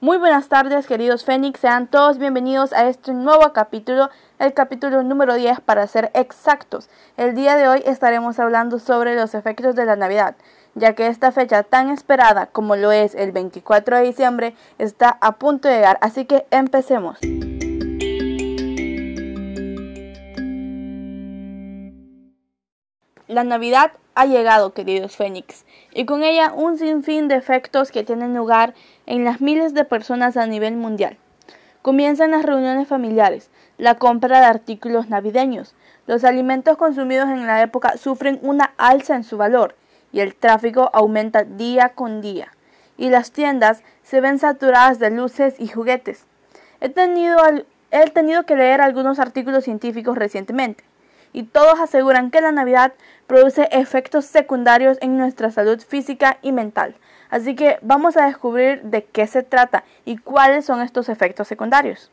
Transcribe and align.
Muy 0.00 0.18
buenas 0.18 0.50
tardes, 0.50 0.86
queridos 0.86 1.24
Fénix. 1.24 1.58
Sean 1.58 1.86
todos 1.86 2.18
bienvenidos 2.18 2.74
a 2.74 2.86
este 2.86 3.14
nuevo 3.14 3.54
capítulo, 3.54 4.10
el 4.38 4.52
capítulo 4.52 5.02
número 5.02 5.36
10 5.36 5.60
para 5.60 5.86
ser 5.86 6.10
exactos. 6.12 6.90
El 7.16 7.34
día 7.34 7.56
de 7.56 7.66
hoy 7.66 7.82
estaremos 7.86 8.38
hablando 8.38 8.78
sobre 8.78 9.14
los 9.14 9.34
efectos 9.34 9.74
de 9.74 9.86
la 9.86 9.96
Navidad, 9.96 10.36
ya 10.74 10.94
que 10.94 11.06
esta 11.06 11.32
fecha 11.32 11.62
tan 11.62 11.88
esperada 11.88 12.44
como 12.44 12.76
lo 12.76 12.92
es 12.92 13.14
el 13.14 13.32
24 13.32 13.96
de 13.96 14.02
diciembre 14.02 14.54
está 14.76 15.16
a 15.22 15.32
punto 15.32 15.66
de 15.66 15.76
llegar. 15.76 15.96
Así 16.02 16.26
que 16.26 16.46
empecemos. 16.50 17.18
La 23.28 23.44
Navidad 23.44 23.92
ha 24.16 24.24
llegado, 24.24 24.72
queridos 24.72 25.14
Fénix, 25.14 25.66
y 25.92 26.06
con 26.06 26.24
ella 26.24 26.50
un 26.54 26.78
sinfín 26.78 27.28
de 27.28 27.36
efectos 27.36 27.92
que 27.92 28.02
tienen 28.02 28.34
lugar 28.34 28.72
en 29.04 29.24
las 29.24 29.42
miles 29.42 29.74
de 29.74 29.84
personas 29.84 30.38
a 30.38 30.46
nivel 30.46 30.74
mundial. 30.74 31.18
Comienzan 31.82 32.30
las 32.30 32.42
reuniones 32.42 32.88
familiares, 32.88 33.50
la 33.76 33.96
compra 33.96 34.40
de 34.40 34.46
artículos 34.46 35.10
navideños, 35.10 35.74
los 36.06 36.24
alimentos 36.24 36.78
consumidos 36.78 37.28
en 37.28 37.46
la 37.46 37.60
época 37.60 37.98
sufren 37.98 38.38
una 38.40 38.72
alza 38.78 39.16
en 39.16 39.22
su 39.22 39.36
valor 39.36 39.76
y 40.12 40.20
el 40.20 40.34
tráfico 40.34 40.88
aumenta 40.94 41.44
día 41.44 41.90
con 41.90 42.22
día, 42.22 42.48
y 42.96 43.10
las 43.10 43.32
tiendas 43.32 43.82
se 44.02 44.22
ven 44.22 44.38
saturadas 44.38 44.98
de 44.98 45.10
luces 45.10 45.56
y 45.58 45.68
juguetes. 45.68 46.24
He 46.80 46.88
tenido, 46.88 47.36
he 47.90 48.10
tenido 48.10 48.44
que 48.44 48.56
leer 48.56 48.80
algunos 48.80 49.18
artículos 49.18 49.64
científicos 49.64 50.16
recientemente 50.16 50.85
y 51.36 51.42
todos 51.42 51.78
aseguran 51.80 52.30
que 52.30 52.40
la 52.40 52.50
Navidad 52.50 52.94
produce 53.26 53.68
efectos 53.70 54.24
secundarios 54.24 54.96
en 55.02 55.18
nuestra 55.18 55.50
salud 55.50 55.78
física 55.86 56.38
y 56.40 56.50
mental. 56.50 56.96
Así 57.28 57.54
que 57.54 57.78
vamos 57.82 58.16
a 58.16 58.24
descubrir 58.24 58.80
de 58.84 59.04
qué 59.04 59.26
se 59.26 59.42
trata 59.42 59.84
y 60.06 60.16
cuáles 60.16 60.64
son 60.64 60.80
estos 60.80 61.10
efectos 61.10 61.46
secundarios. 61.46 62.10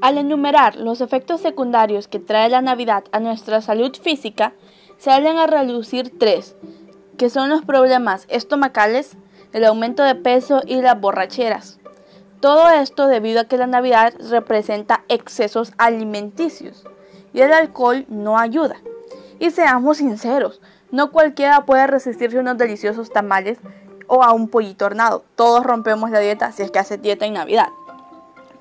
Al 0.00 0.16
enumerar 0.16 0.76
los 0.76 1.02
efectos 1.02 1.42
secundarios 1.42 2.08
que 2.08 2.18
trae 2.18 2.48
la 2.48 2.62
Navidad 2.62 3.04
a 3.12 3.20
nuestra 3.20 3.60
salud 3.60 3.94
física, 3.94 4.54
salen 4.96 5.36
a 5.36 5.46
reducir 5.46 6.18
tres, 6.18 6.56
que 7.18 7.28
son 7.28 7.50
los 7.50 7.62
problemas 7.62 8.24
estomacales, 8.30 9.18
el 9.52 9.66
aumento 9.66 10.02
de 10.02 10.14
peso 10.14 10.62
y 10.66 10.80
las 10.80 10.98
borracheras. 10.98 11.78
Todo 12.42 12.70
esto 12.70 13.06
debido 13.06 13.40
a 13.40 13.44
que 13.44 13.56
la 13.56 13.68
Navidad 13.68 14.14
representa 14.28 15.04
excesos 15.06 15.72
alimenticios 15.78 16.82
y 17.32 17.40
el 17.40 17.52
alcohol 17.52 18.04
no 18.08 18.36
ayuda. 18.36 18.74
Y 19.38 19.52
seamos 19.52 19.98
sinceros, 19.98 20.60
no 20.90 21.12
cualquiera 21.12 21.64
puede 21.66 21.86
resistirse 21.86 22.38
a 22.38 22.40
unos 22.40 22.58
deliciosos 22.58 23.12
tamales 23.12 23.58
o 24.08 24.24
a 24.24 24.32
un 24.32 24.48
pollito 24.48 24.86
hornado. 24.86 25.22
Todos 25.36 25.62
rompemos 25.62 26.10
la 26.10 26.18
dieta 26.18 26.50
si 26.50 26.64
es 26.64 26.72
que 26.72 26.80
hace 26.80 26.98
dieta 26.98 27.26
en 27.26 27.34
Navidad. 27.34 27.68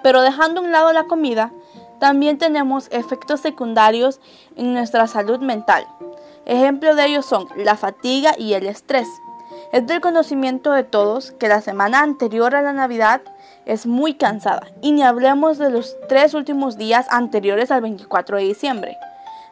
Pero 0.04 0.22
dejando 0.22 0.62
a 0.62 0.64
un 0.64 0.72
lado 0.72 0.94
la 0.94 1.06
comida, 1.06 1.52
también 2.00 2.38
tenemos 2.38 2.88
efectos 2.92 3.40
secundarios 3.40 4.20
en 4.58 4.76
nuestra 4.76 5.08
salud 5.08 5.40
mental. 5.40 5.88
Ejemplos 6.46 6.96
de 6.98 7.08
ellos 7.08 7.26
son 7.26 7.48
la 7.58 7.76
fatiga 7.76 8.36
y 8.38 8.54
el 8.54 8.68
estrés. 8.68 9.08
Es 9.72 9.88
del 9.88 10.02
conocimiento 10.02 10.74
de 10.74 10.84
todos 10.84 11.32
que 11.32 11.48
la 11.48 11.62
semana 11.62 12.02
anterior 12.02 12.56
a 12.56 12.62
la 12.62 12.74
Navidad 12.74 13.22
es 13.66 13.86
muy 13.86 14.16
cansada 14.16 14.68
y 14.82 14.92
ni 14.92 15.02
hablemos 15.02 15.58
de 15.58 15.70
los 15.70 15.96
tres 16.10 16.34
últimos 16.34 16.78
días 16.78 17.08
anteriores 17.10 17.72
al 17.72 17.82
24 17.82 18.38
de 18.38 18.44
diciembre. 18.44 18.98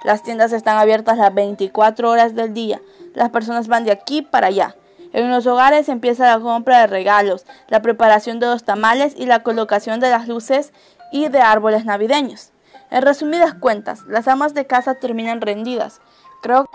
Las 0.04 0.24
tiendas 0.24 0.52
están 0.52 0.78
abiertas 0.78 1.18
las 1.18 1.34
24 1.34 2.10
horas 2.10 2.36
del 2.36 2.54
día, 2.54 2.82
las 3.14 3.30
personas 3.30 3.68
van 3.68 3.86
de 3.86 3.92
aquí 3.92 4.22
para 4.22 4.48
allá. 4.48 4.76
En 5.12 5.30
los 5.32 5.48
hogares 5.48 5.90
empieza 5.90 6.28
la 6.28 6.40
compra 6.40 6.82
de 6.82 6.88
regalos, 6.88 7.46
la 7.68 7.82
preparación 7.82 8.40
de 8.40 8.48
los 8.48 8.64
tamales 8.64 9.14
y 9.18 9.26
la 9.26 9.42
colocación 9.42 10.00
de 10.00 10.10
las 10.10 10.28
luces 10.28 10.72
y 11.12 11.30
de 11.30 11.42
árboles 11.42 11.86
navideños. 11.86 12.52
En 12.92 13.02
resumidas 13.02 13.54
cuentas, 13.54 14.02
las 14.08 14.28
amas 14.28 14.54
de 14.54 14.66
casa 14.66 14.96
terminan 14.96 15.42
rendidas. 15.42 16.02
Creo 16.42 16.66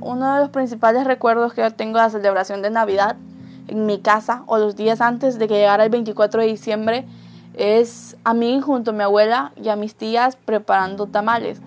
uno 0.00 0.34
de 0.34 0.40
los 0.40 0.50
principales 0.50 1.04
recuerdos 1.04 1.52
que 1.54 1.62
yo 1.62 1.70
tengo 1.72 1.98
de 1.98 2.04
la 2.04 2.10
celebración 2.10 2.62
de 2.62 2.70
Navidad 2.70 3.16
en 3.68 3.86
mi 3.86 3.98
casa 4.00 4.42
o 4.46 4.58
los 4.58 4.76
días 4.76 5.00
antes 5.00 5.38
de 5.38 5.48
que 5.48 5.54
llegara 5.54 5.84
el 5.84 5.90
24 5.90 6.40
de 6.40 6.46
diciembre 6.46 7.06
es 7.54 8.16
a 8.24 8.34
mí 8.34 8.60
junto 8.60 8.90
a 8.90 8.94
mi 8.94 9.02
abuela 9.02 9.52
y 9.56 9.68
a 9.68 9.76
mis 9.76 9.94
tías 9.94 10.36
preparando 10.36 11.06
tamales. 11.06 11.60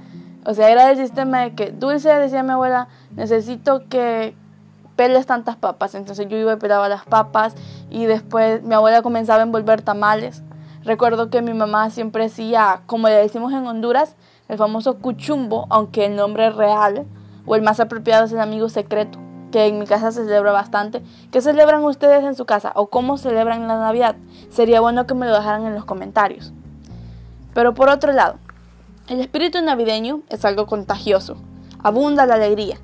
O 0.46 0.54
sea, 0.54 0.70
era 0.70 0.92
el 0.92 0.98
sistema 0.98 1.42
de 1.42 1.56
que, 1.56 1.72
Dulce, 1.72 2.14
decía 2.14 2.44
mi 2.44 2.52
abuela, 2.52 2.88
necesito 3.16 3.88
que 3.90 4.36
peles 4.96 5.26
tantas 5.26 5.56
papas. 5.56 5.96
Entonces 5.96 6.28
yo 6.30 6.38
iba 6.38 6.54
y 6.54 6.58
pelaba 6.58 6.90
las 6.90 7.06
papas 7.06 7.56
y 7.90 8.06
después 8.06 8.64
mi 8.64 8.76
abuela 8.76 9.02
comenzaba 9.02 9.40
a 9.40 9.44
envolver 9.44 9.82
tamales. 9.82 10.44
Recuerdo 10.84 11.30
que 11.30 11.42
mi 11.42 11.54
mamá 11.54 11.90
siempre 11.90 12.26
hacía, 12.26 12.82
como 12.86 13.08
le 13.08 13.16
decimos 13.16 13.54
en 13.54 13.66
Honduras, 13.66 14.16
el 14.48 14.58
famoso 14.58 15.00
cuchumbo, 15.00 15.66
aunque 15.70 16.06
el 16.06 16.16
nombre 16.16 16.52
real 16.52 17.06
o 17.46 17.56
el 17.56 17.62
más 17.62 17.80
apropiado 17.80 18.26
es 18.26 18.32
el 18.32 18.40
amigo 18.40 18.70
secreto, 18.70 19.20
que 19.52 19.68
en 19.68 19.80
mi 19.80 19.86
casa 19.86 20.12
se 20.12 20.24
celebra 20.26 20.52
bastante. 20.52 21.04
¿Qué 21.32 21.42
celebran 21.42 21.84
ustedes 21.84 22.24
en 22.24 22.36
su 22.36 22.46
casa 22.46 22.72
o 22.76 22.88
cómo 22.88 23.18
celebran 23.18 23.68
la 23.68 23.80
Navidad? 23.80 24.16
Sería 24.50 24.82
bueno 24.82 25.08
que 25.08 25.14
me 25.14 25.28
lo 25.28 25.34
dejaran 25.34 25.66
en 25.66 25.76
los 25.76 25.86
comentarios. 25.86 26.54
Pero 27.54 27.74
por 27.74 27.90
otro 27.90 28.12
lado, 28.12 28.36
el 29.08 29.20
espíritu 29.22 29.62
navideño 29.62 30.22
es 30.30 30.44
algo 30.46 30.66
contagioso, 30.66 31.38
abunda 31.82 32.26
la 32.26 32.34
alegría, 32.36 32.78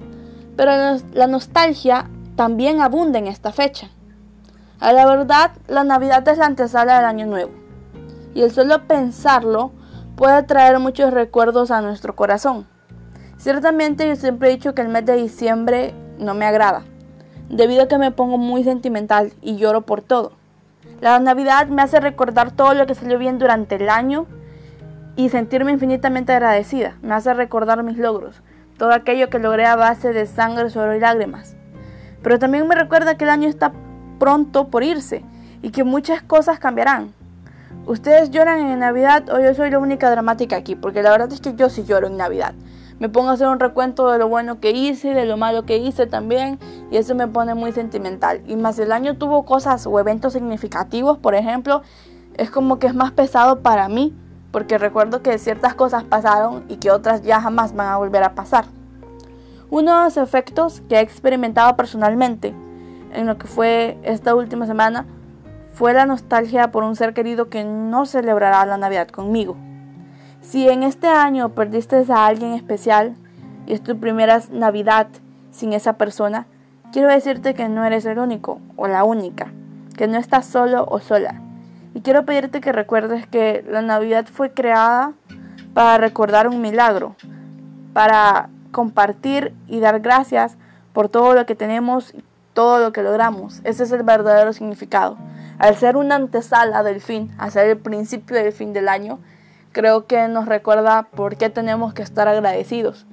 pero 0.56 0.72
la 1.14 1.28
nostalgia 1.28 2.10
también 2.36 2.80
abunda 2.80 3.20
en 3.20 3.28
esta 3.28 3.52
fecha. 3.52 3.90
A 4.80 4.94
la 4.94 5.06
verdad, 5.06 5.52
la 5.68 5.84
Navidad 5.84 6.28
es 6.28 6.38
la 6.38 6.46
antesala 6.46 6.98
del 6.98 7.06
Año 7.06 7.26
Nuevo, 7.26 7.52
y 8.34 8.44
el 8.44 8.52
solo 8.52 8.88
pensarlo 8.88 9.72
puede 10.16 10.44
traer 10.44 10.80
muchos 10.80 11.12
recuerdos 11.12 11.72
a 11.72 11.82
nuestro 11.82 12.16
corazón. 12.16 12.68
Ciertamente 13.42 14.08
yo 14.08 14.16
siempre 14.16 14.50
he 14.50 14.52
dicho 14.52 14.76
que 14.76 14.84
el 14.84 14.90
mes 14.90 15.04
de 15.04 15.16
diciembre 15.16 15.96
no 16.20 16.36
me 16.36 16.46
agrada, 16.46 16.84
debido 17.50 17.82
a 17.82 17.88
que 17.88 17.98
me 17.98 18.12
pongo 18.12 18.38
muy 18.38 18.64
sentimental 18.64 19.34
y 19.42 19.56
lloro 19.56 19.82
por 19.82 20.04
todo. 20.04 20.34
La 21.00 21.18
Navidad 21.18 21.66
me 21.66 21.82
hace 21.82 22.00
recordar 22.00 22.52
todo 22.52 22.76
lo 22.76 22.86
que 22.86 22.94
salió 22.94 23.18
bien 23.18 23.40
durante 23.40 23.78
el 23.78 23.90
año 23.90 24.28
y 25.16 25.30
sentirme 25.30 25.72
infinitamente 25.72 26.34
agradecida. 26.34 27.00
Me 27.02 27.16
hace 27.16 27.34
recordar 27.34 27.82
mis 27.82 27.98
logros, 27.98 28.44
todo 28.78 28.94
aquello 28.94 29.32
que 29.32 29.40
logré 29.40 29.66
a 29.66 29.76
base 29.76 30.14
de 30.14 30.28
sangre, 30.28 30.70
suero 30.70 30.96
y 30.96 31.00
lágrimas. 31.00 31.56
Pero 32.22 32.38
también 32.38 32.68
me 32.68 32.76
recuerda 32.76 33.18
que 33.18 33.24
el 33.24 33.32
año 33.32 33.50
está 33.50 33.72
pronto 34.20 34.68
por 34.68 34.84
irse 34.84 35.26
y 35.64 35.72
que 35.72 35.84
muchas 35.84 36.22
cosas 36.22 36.60
cambiarán. 36.60 37.12
¿Ustedes 37.88 38.30
lloran 38.30 38.60
en 38.60 38.78
Navidad 38.78 39.28
o 39.32 39.40
yo 39.40 39.56
soy 39.56 39.72
la 39.72 39.80
única 39.80 40.12
dramática 40.12 40.58
aquí? 40.58 40.76
Porque 40.76 41.02
la 41.02 41.10
verdad 41.10 41.34
es 41.34 41.42
que 41.42 41.56
yo 41.56 41.72
sí 41.72 41.86
lloro 41.86 42.06
en 42.06 42.18
Navidad 42.18 42.54
me 43.02 43.10
pongo 43.10 43.32
a 43.32 43.34
hacer 43.34 43.48
un 43.48 43.60
recuento 43.60 44.12
de 44.12 44.20
lo 44.20 44.28
bueno 44.28 44.60
que 44.60 44.70
hice, 44.70 45.16
de 45.16 45.26
lo 45.26 45.36
malo 45.36 45.66
que 45.66 45.78
hice 45.78 46.06
también, 46.06 46.60
y 46.92 46.98
eso 46.98 47.16
me 47.16 47.28
pone 47.28 47.56
muy 47.56 47.72
sentimental. 47.72 48.44
Y 48.46 48.56
más 48.56 48.78
el 48.78 48.92
año 48.92 49.18
tuvo 49.18 49.44
cosas 49.44 49.88
o 49.88 50.00
eventos 50.00 50.34
significativos, 50.34 51.18
por 51.18 51.34
ejemplo, 51.34 51.82
es 52.38 52.52
como 52.52 52.78
que 52.78 52.86
es 52.86 52.94
más 52.94 53.12
pesado 53.12 53.62
para 53.62 53.90
mí, 53.90 54.16
porque 54.52 54.78
recuerdo 54.78 55.24
que 55.24 55.40
ciertas 55.40 55.74
cosas 55.74 56.04
pasaron 56.04 56.64
y 56.70 56.76
que 56.76 56.92
otras 56.92 57.24
ya 57.24 57.42
jamás 57.42 57.76
van 57.76 57.88
a 57.88 57.98
volver 57.98 58.22
a 58.22 58.36
pasar. 58.36 58.66
Uno 59.72 59.98
de 59.98 60.04
los 60.04 60.18
efectos 60.18 60.84
que 60.88 60.98
he 60.98 61.00
experimentado 61.00 61.76
personalmente 61.76 62.54
en 63.16 63.26
lo 63.26 63.40
que 63.40 63.48
fue 63.48 63.98
esta 64.04 64.36
última 64.36 64.68
semana 64.68 65.08
fue 65.72 65.94
la 65.94 66.06
nostalgia 66.06 66.70
por 66.70 66.84
un 66.84 66.96
ser 66.96 67.16
querido 67.16 67.50
que 67.50 67.64
no 67.64 68.06
celebrará 68.06 68.64
la 68.68 68.78
Navidad 68.78 69.08
conmigo. 69.08 69.58
Si 70.42 70.68
en 70.68 70.82
este 70.84 71.08
año 71.08 71.50
perdiste 71.50 72.04
a 72.10 72.26
alguien 72.26 72.54
especial 72.54 73.16
y 73.68 73.74
es 73.74 73.84
tu 73.84 74.00
primera 74.00 74.42
Navidad 74.52 75.08
sin 75.52 75.72
esa 75.72 75.94
persona, 75.94 76.48
quiero 76.92 77.10
decirte 77.10 77.54
que 77.54 77.70
no 77.70 77.86
eres 77.86 78.06
el 78.06 78.18
único 78.18 78.60
o 78.76 78.88
la 78.88 79.04
única, 79.04 79.54
que 79.96 80.08
no 80.08 80.18
estás 80.18 80.48
solo 80.48 80.86
o 80.90 81.00
sola. 81.00 81.40
Y 81.94 82.02
quiero 82.02 82.26
pedirte 82.26 82.60
que 82.60 82.72
recuerdes 82.72 83.28
que 83.28 83.64
la 83.70 83.84
Navidad 83.84 84.26
fue 84.26 84.52
creada 84.52 85.14
para 85.74 85.98
recordar 85.98 86.48
un 86.48 86.60
milagro, 86.60 87.16
para 87.94 88.50
compartir 88.72 89.54
y 89.68 89.80
dar 89.80 90.00
gracias 90.00 90.58
por 90.92 91.08
todo 91.08 91.34
lo 91.34 91.46
que 91.46 91.56
tenemos 91.56 92.14
y 92.16 92.24
todo 92.54 92.80
lo 92.80 92.92
que 92.92 93.04
logramos. 93.04 93.62
Ese 93.64 93.84
es 93.84 93.92
el 93.92 94.04
verdadero 94.04 94.54
significado. 94.54 95.18
Al 95.60 95.76
ser 95.76 95.98
una 95.98 96.16
antesala 96.16 96.82
del 96.82 97.00
fin, 97.00 97.32
al 97.38 97.52
ser 97.52 97.68
el 97.68 97.78
principio 97.78 98.36
del 98.36 98.52
fin 98.52 98.74
del 98.74 98.90
año, 98.90 99.20
creo 99.72 100.06
que 100.06 100.28
nos 100.28 100.46
recuerda 100.46 101.04
por 101.04 101.38
qué 101.38 101.50
tenemos 101.50 101.94
que 101.94 102.02
estar 102.02 102.28
agradecidos. 102.28 103.06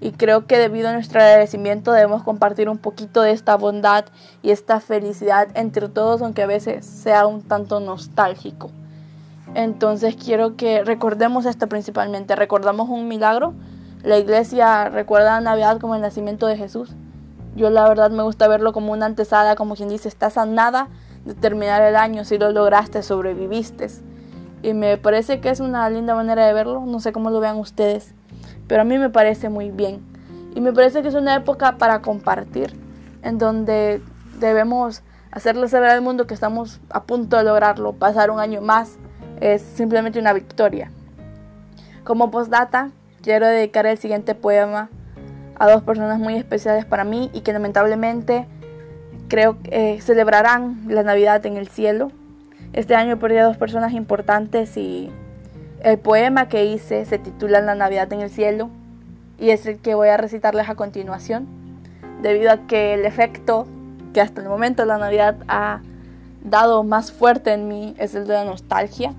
Y 0.00 0.12
creo 0.12 0.46
que 0.46 0.58
debido 0.58 0.88
a 0.88 0.92
nuestro 0.92 1.20
agradecimiento 1.20 1.92
debemos 1.92 2.22
compartir 2.22 2.68
un 2.68 2.78
poquito 2.78 3.22
de 3.22 3.30
esta 3.30 3.56
bondad 3.56 4.04
y 4.42 4.50
esta 4.50 4.80
felicidad 4.80 5.48
entre 5.54 5.88
todos, 5.88 6.20
aunque 6.20 6.42
a 6.42 6.46
veces 6.46 6.84
sea 6.84 7.26
un 7.26 7.42
tanto 7.42 7.80
nostálgico. 7.80 8.70
Entonces 9.54 10.16
quiero 10.16 10.56
que 10.56 10.84
recordemos 10.84 11.46
esto 11.46 11.68
principalmente. 11.68 12.36
Recordamos 12.36 12.88
un 12.88 13.08
milagro. 13.08 13.54
La 14.02 14.18
iglesia 14.18 14.90
recuerda 14.90 15.36
a 15.36 15.40
Navidad 15.40 15.80
como 15.80 15.94
el 15.94 16.02
nacimiento 16.02 16.46
de 16.46 16.56
Jesús. 16.56 16.90
Yo 17.56 17.70
la 17.70 17.88
verdad 17.88 18.10
me 18.10 18.24
gusta 18.24 18.48
verlo 18.48 18.72
como 18.72 18.92
una 18.92 19.06
antesada, 19.06 19.54
como 19.54 19.76
quien 19.76 19.88
dice, 19.88 20.08
estás 20.08 20.36
a 20.36 20.44
nada 20.44 20.88
de 21.24 21.34
terminar 21.34 21.80
el 21.82 21.96
año, 21.96 22.24
si 22.24 22.36
lo 22.36 22.50
lograste, 22.50 23.02
sobreviviste. 23.02 23.88
Y 24.64 24.72
me 24.72 24.96
parece 24.96 25.40
que 25.40 25.50
es 25.50 25.60
una 25.60 25.90
linda 25.90 26.14
manera 26.14 26.46
de 26.46 26.54
verlo, 26.54 26.82
no 26.86 26.98
sé 26.98 27.12
cómo 27.12 27.28
lo 27.28 27.38
vean 27.38 27.58
ustedes, 27.58 28.14
pero 28.66 28.80
a 28.80 28.84
mí 28.84 28.96
me 28.96 29.10
parece 29.10 29.50
muy 29.50 29.70
bien. 29.70 30.00
Y 30.54 30.62
me 30.62 30.72
parece 30.72 31.02
que 31.02 31.08
es 31.08 31.14
una 31.14 31.34
época 31.34 31.76
para 31.76 32.00
compartir, 32.00 32.74
en 33.22 33.36
donde 33.36 34.00
debemos 34.40 35.02
hacerle 35.30 35.68
saber 35.68 35.90
al 35.90 36.00
mundo 36.00 36.26
que 36.26 36.32
estamos 36.32 36.80
a 36.88 37.02
punto 37.02 37.36
de 37.36 37.44
lograrlo, 37.44 37.92
pasar 37.92 38.30
un 38.30 38.40
año 38.40 38.62
más 38.62 38.96
es 39.38 39.60
simplemente 39.60 40.18
una 40.18 40.32
victoria. 40.32 40.90
Como 42.02 42.30
postdata, 42.30 42.90
quiero 43.22 43.46
dedicar 43.46 43.84
el 43.84 43.98
siguiente 43.98 44.34
poema 44.34 44.88
a 45.56 45.70
dos 45.70 45.82
personas 45.82 46.18
muy 46.18 46.36
especiales 46.36 46.86
para 46.86 47.04
mí 47.04 47.30
y 47.34 47.42
que 47.42 47.52
lamentablemente 47.52 48.48
creo 49.28 49.60
que 49.62 49.96
eh, 49.96 50.00
celebrarán 50.00 50.84
la 50.88 51.02
Navidad 51.02 51.44
en 51.44 51.58
el 51.58 51.68
cielo. 51.68 52.12
Este 52.74 52.94
año 52.94 53.18
perdí 53.18 53.38
a 53.38 53.44
dos 53.44 53.56
personas 53.56 53.92
importantes 53.92 54.76
y 54.76 55.10
el 55.82 55.98
poema 55.98 56.48
que 56.48 56.66
hice 56.66 57.06
se 57.06 57.18
titula 57.18 57.60
La 57.60 57.74
Navidad 57.74 58.12
en 58.12 58.20
el 58.20 58.30
cielo 58.30 58.68
y 59.38 59.50
es 59.50 59.64
el 59.64 59.78
que 59.78 59.94
voy 59.94 60.08
a 60.08 60.16
recitarles 60.16 60.68
a 60.68 60.74
continuación, 60.74 61.46
debido 62.20 62.52
a 62.52 62.66
que 62.66 62.94
el 62.94 63.06
efecto 63.06 63.66
que 64.12 64.20
hasta 64.20 64.42
el 64.42 64.48
momento 64.48 64.84
la 64.84 64.98
Navidad 64.98 65.36
ha 65.48 65.80
dado 66.42 66.84
más 66.84 67.12
fuerte 67.12 67.52
en 67.52 67.68
mí 67.68 67.94
es 67.98 68.14
el 68.14 68.26
de 68.26 68.34
la 68.34 68.44
nostalgia 68.44 69.14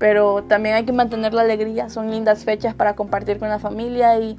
pero 0.00 0.42
también 0.44 0.76
hay 0.76 0.86
que 0.86 0.94
mantener 0.94 1.34
la 1.34 1.42
alegría, 1.42 1.90
son 1.90 2.10
lindas 2.10 2.44
fechas 2.44 2.74
para 2.74 2.96
compartir 2.96 3.38
con 3.38 3.50
la 3.50 3.58
familia 3.58 4.18
y 4.18 4.38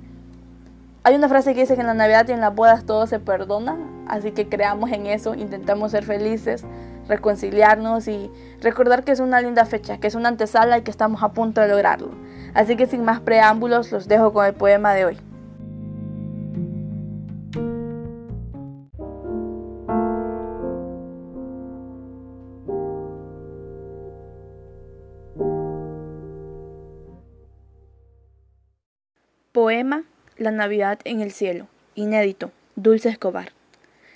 hay 1.04 1.14
una 1.14 1.30
frase 1.30 1.54
que 1.54 1.62
dice 1.62 1.76
que 1.76 1.82
en 1.82 1.88
la 1.88 1.94
Navidad 1.94 2.28
y 2.28 2.32
en 2.32 2.42
las 2.42 2.54
bodas 2.56 2.84
todo 2.84 3.06
se 3.06 3.20
perdona, 3.20 3.78
así 4.08 4.32
que 4.32 4.50
creamos 4.50 4.92
en 4.92 5.06
eso, 5.06 5.36
intentamos 5.36 5.92
ser 5.92 6.04
felices, 6.04 6.66
reconciliarnos 7.12 8.08
y 8.08 8.32
recordar 8.62 9.04
que 9.04 9.12
es 9.12 9.20
una 9.20 9.42
linda 9.42 9.66
fecha, 9.66 10.00
que 10.00 10.08
es 10.08 10.16
una 10.16 10.30
antesala 10.30 10.78
y 10.78 10.82
que 10.82 10.92
estamos 10.92 11.22
a 11.22 11.34
punto 11.34 11.62
de 11.62 11.68
lograrlo. 11.68 12.10
Así 12.54 12.76
que 12.76 12.88
sin 12.88 13.06
más 13.06 13.20
preámbulos 13.20 13.92
los 13.92 14.08
dejo 14.08 14.34
con 14.34 14.46
el 14.46 14.54
poema 14.54 14.94
de 14.94 15.06
hoy. 15.06 15.18
Poema 29.52 30.04
La 30.38 30.52
Navidad 30.52 31.00
en 31.04 31.22
el 31.22 31.32
cielo. 31.32 31.68
Inédito. 31.94 32.52
Dulce 32.76 33.10
Escobar. 33.10 33.52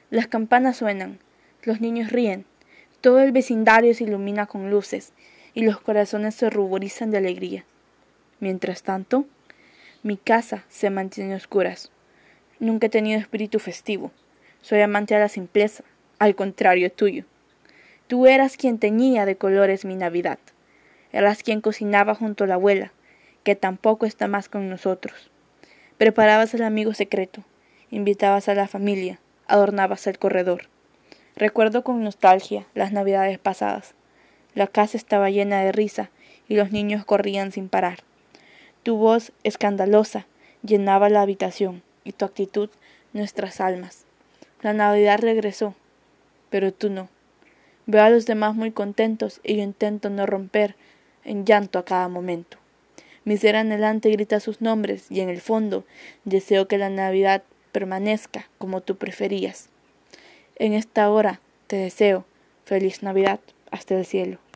Las 0.10 0.28
campanas 0.28 0.78
suenan, 0.78 1.20
los 1.64 1.82
niños 1.82 2.12
ríen, 2.12 2.46
todo 3.06 3.20
el 3.20 3.32
vecindario 3.32 3.94
se 3.94 4.06
ilumina 4.06 4.48
con 4.48 4.72
luces 4.72 5.14
y 5.54 5.62
los 5.62 5.80
corazones 5.80 6.34
se 6.34 6.50
ruborizan 6.50 7.12
de 7.12 7.20
alegría. 7.20 7.64
Mientras 8.40 8.82
tanto, 8.82 9.26
mi 10.02 10.18
casa 10.18 10.64
se 10.70 10.90
mantiene 10.90 11.36
a 11.36 11.38
oscuras. 11.38 11.92
Nunca 12.60 12.88
he 12.88 12.90
tenido 12.90 13.20
espíritu 13.20 13.60
festivo. 13.60 14.12
Soy 14.64 14.82
amante 14.82 15.14
a 15.14 15.20
la 15.20 15.30
simpleza, 15.30 15.84
al 16.18 16.36
contrario 16.36 16.92
tuyo. 16.92 17.26
Tú 18.08 18.26
eras 18.26 18.58
quien 18.58 18.80
teñía 18.80 19.28
de 19.28 19.36
colores 19.36 19.86
mi 19.86 19.96
Navidad. 19.96 20.40
Eras 21.12 21.44
quien 21.44 21.62
cocinaba 21.62 22.16
junto 22.16 22.46
a 22.46 22.48
la 22.48 22.56
abuela, 22.56 22.92
que 23.44 23.56
tampoco 23.56 24.08
está 24.08 24.28
más 24.28 24.50
con 24.50 24.68
nosotros. 24.68 25.30
Preparabas 26.00 26.56
el 26.56 26.64
amigo 26.64 26.96
secreto, 26.96 27.44
invitabas 27.92 28.50
a 28.50 28.56
la 28.56 28.68
familia, 28.68 29.20
adornabas 29.46 30.08
el 30.08 30.18
corredor. 30.18 30.70
Recuerdo 31.38 31.84
con 31.84 32.02
nostalgia 32.02 32.66
las 32.76 32.94
navidades 32.94 33.40
pasadas. 33.40 33.94
La 34.54 34.68
casa 34.68 34.96
estaba 34.96 35.30
llena 35.30 35.62
de 35.62 35.74
risa 35.74 36.10
y 36.48 36.56
los 36.56 36.72
niños 36.72 37.04
corrían 37.04 37.52
sin 37.52 37.68
parar. 37.68 38.00
Tu 38.84 38.96
voz 38.96 39.34
escandalosa 39.44 40.28
llenaba 40.64 41.10
la 41.10 41.22
habitación 41.22 41.84
y 42.06 42.14
tu 42.14 42.24
actitud 42.24 42.70
nuestras 43.12 43.60
almas. 43.60 44.06
La 44.62 44.72
Navidad 44.72 45.20
regresó, 45.20 45.76
pero 46.50 46.72
tú 46.72 46.90
no. 46.90 47.10
Veo 47.86 48.04
a 48.04 48.10
los 48.10 48.26
demás 48.26 48.56
muy 48.56 48.72
contentos 48.72 49.42
y 49.44 49.58
yo 49.58 49.64
intento 49.64 50.10
no 50.10 50.26
romper 50.26 50.76
en 51.26 51.46
llanto 51.46 51.80
a 51.80 51.86
cada 51.86 52.08
momento. 52.08 52.58
Mi 53.26 53.36
ser 53.36 53.58
anhelante 53.58 54.10
grita 54.10 54.40
sus 54.40 54.62
nombres 54.62 55.12
y 55.12 55.20
en 55.20 55.28
el 55.28 55.42
fondo 55.42 55.84
deseo 56.24 56.70
que 56.70 56.78
la 56.78 56.90
Navidad 56.90 57.44
permanezca 57.74 58.48
como 58.58 58.80
tú 58.80 58.96
preferías. 58.96 59.70
En 60.58 60.74
esta 60.74 61.10
hora 61.10 61.42
te 61.68 61.76
deseo 61.76 62.26
feliz 62.64 63.04
Navidad 63.04 63.40
hasta 63.72 63.98
el 63.98 64.06
cielo. 64.06 64.38